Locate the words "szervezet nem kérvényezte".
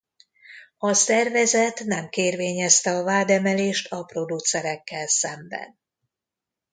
0.93-2.91